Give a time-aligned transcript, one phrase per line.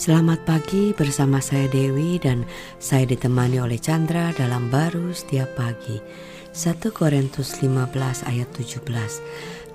[0.00, 2.48] Selamat pagi bersama saya Dewi dan
[2.80, 6.00] saya ditemani oleh Chandra dalam baru setiap pagi.
[6.56, 8.80] 1 Korintus 15 ayat 17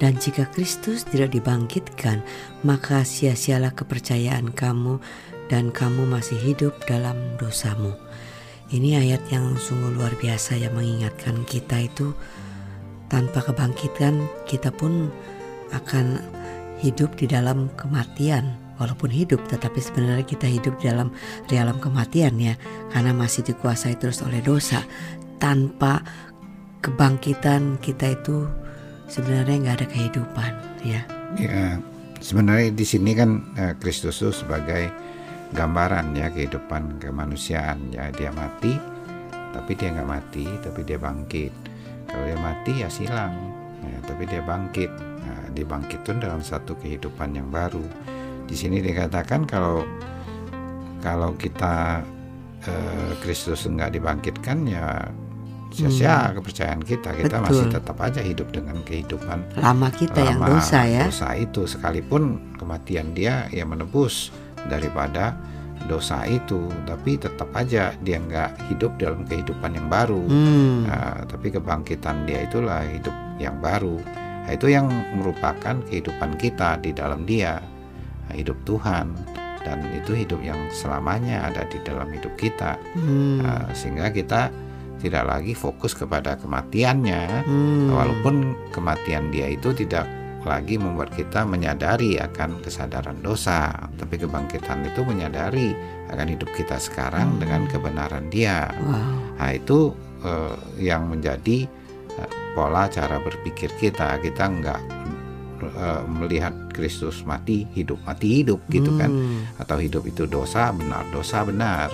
[0.02, 2.26] Dan jika Kristus tidak dibangkitkan
[2.66, 4.98] maka sia-sialah kepercayaan kamu
[5.46, 7.94] dan kamu masih hidup dalam dosamu.
[8.74, 12.18] Ini ayat yang sungguh luar biasa yang mengingatkan kita itu
[13.14, 15.14] tanpa kebangkitan kita pun
[15.70, 16.18] akan
[16.82, 21.12] hidup di dalam kematian walaupun hidup tetapi sebenarnya kita hidup dalam
[21.48, 22.56] di dalam kematian ya.
[22.92, 24.84] Karena masih dikuasai terus oleh dosa.
[25.40, 26.00] Tanpa
[26.80, 28.48] kebangkitan kita itu
[29.12, 30.52] sebenarnya nggak ada kehidupan
[30.86, 31.02] ya.
[31.36, 31.82] Ya
[32.22, 34.90] sebenarnya di sini kan eh, Kristus itu sebagai
[35.54, 37.92] gambaran ya kehidupan kemanusiaan.
[37.92, 38.78] Ya dia mati
[39.56, 41.54] tapi dia nggak mati tapi dia bangkit.
[42.06, 43.34] Kalau dia mati ya silang.
[43.86, 44.90] Ya, tapi dia bangkit.
[44.98, 47.86] Nah, dia bangkit itu dalam satu kehidupan yang baru
[48.46, 49.86] di sini dikatakan kalau
[51.02, 52.02] kalau kita
[52.66, 55.06] eh, Kristus enggak dibangkitkan ya
[55.76, 56.34] sia-sia hmm.
[56.40, 57.10] kepercayaan kita.
[57.12, 57.48] Kita Betul.
[57.52, 61.04] masih tetap aja hidup dengan kehidupan lama kita lama yang dosa ya.
[61.12, 61.68] dosa itu.
[61.68, 64.32] Sekalipun kematian dia ya menebus
[64.72, 65.36] daripada
[65.92, 66.72] dosa itu.
[66.88, 70.24] Tapi tetap aja dia nggak hidup dalam kehidupan yang baru.
[70.24, 70.88] Hmm.
[70.88, 74.00] nah, tapi kebangkitan dia itulah hidup yang baru.
[74.46, 74.88] Nah, itu yang
[75.18, 77.60] merupakan kehidupan kita di dalam dia
[78.34, 79.14] hidup Tuhan
[79.66, 83.42] dan itu hidup yang selamanya ada di dalam hidup kita hmm.
[83.42, 84.54] uh, sehingga kita
[85.02, 87.90] tidak lagi fokus kepada kematiannya hmm.
[87.92, 90.06] walaupun kematian dia itu tidak
[90.46, 95.74] lagi membuat kita menyadari akan kesadaran dosa tapi kebangkitan itu menyadari
[96.14, 97.40] akan hidup kita sekarang hmm.
[97.42, 99.42] dengan kebenaran dia wow.
[99.42, 99.90] nah itu
[100.22, 101.66] uh, yang menjadi
[102.22, 104.95] uh, pola cara berpikir kita kita nggak
[105.62, 109.60] uh, melihat Kristus mati hidup mati hidup gitu kan hmm.
[109.62, 111.92] atau hidup itu dosa benar dosa benar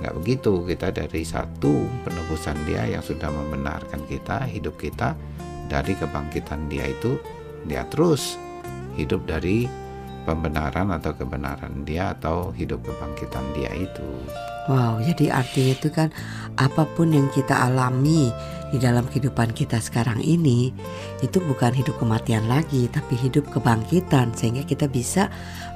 [0.00, 5.12] nggak begitu kita dari satu penebusan dia yang sudah membenarkan kita hidup kita
[5.68, 7.20] dari kebangkitan dia itu
[7.68, 8.40] dia terus
[8.96, 9.68] hidup dari
[10.24, 14.04] pembenaran atau kebenaran dia atau hidup kebangkitan dia itu.
[14.68, 16.08] Wow, jadi artinya itu kan
[16.60, 18.30] apa pun yang kita alami
[18.70, 20.70] di dalam kehidupan kita sekarang ini
[21.26, 25.26] itu bukan hidup kematian lagi tapi hidup kebangkitan sehingga kita bisa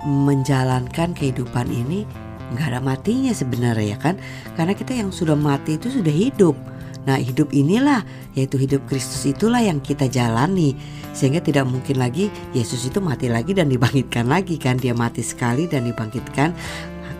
[0.06, 2.06] menjalankan kehidupan ini.
[2.54, 4.14] Nggak ada matinya sebenarnya ya kan?
[4.54, 6.54] Karena kita yang sudah mati itu sudah hidup.
[7.04, 8.04] Nah hidup inilah
[8.36, 10.76] yaitu hidup Kristus itulah yang kita jalani
[11.14, 14.76] sehingga tidak mungkin lagi Yesus itu mati lagi dan dibangkitkan lagi kan.
[14.76, 16.50] Dia mati sekali dan dibangkitkan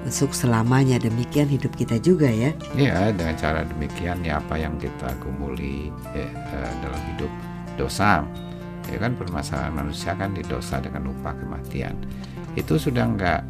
[0.04, 0.98] untuk selamanya.
[1.00, 2.50] Demikian hidup kita juga ya.
[2.74, 7.32] Iya dengan cara demikian ya apa yang kita gumuli ya, eh, dalam hidup
[7.78, 8.26] dosa.
[8.92, 11.96] Ya kan permasalahan manusia kan di dosa dengan upah kematian.
[12.52, 13.40] Itu sudah enggak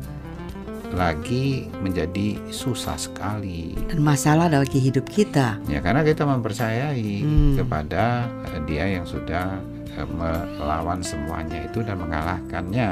[0.94, 3.74] lagi menjadi susah sekali.
[3.90, 5.58] Dan masalah bagi hidup kita.
[5.66, 7.54] Ya karena kita mempercayai hmm.
[7.58, 9.58] kepada eh, dia yang sudah
[10.02, 12.90] melawan semuanya itu dan mengalahkannya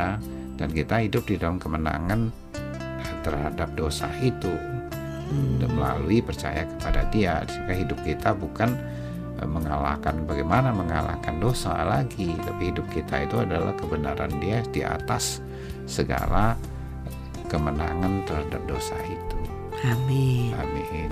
[0.56, 2.30] dan kita hidup di dalam kemenangan
[3.26, 4.50] terhadap dosa itu
[5.30, 5.62] hmm.
[5.62, 8.70] dan melalui percaya kepada Dia sehingga hidup kita bukan
[9.40, 15.40] eh, mengalahkan bagaimana mengalahkan dosa lagi tapi hidup kita itu adalah kebenaran Dia di atas
[15.86, 16.54] segala
[17.50, 19.38] kemenangan terhadap dosa itu.
[19.82, 20.54] Amin.
[20.54, 21.10] Amin.